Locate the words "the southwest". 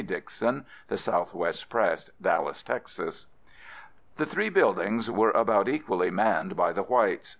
0.87-1.69